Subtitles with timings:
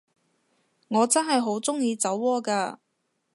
[0.87, 2.77] 我真係好鍾意酒窩㗎